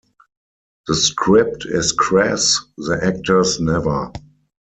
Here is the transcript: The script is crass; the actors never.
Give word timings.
The 0.87 0.95
script 0.95 1.67
is 1.67 1.91
crass; 1.91 2.57
the 2.75 2.97
actors 3.03 3.59
never. 3.59 4.11